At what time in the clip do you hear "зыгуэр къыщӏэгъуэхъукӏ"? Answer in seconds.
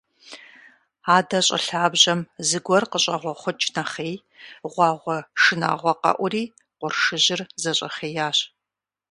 2.47-3.65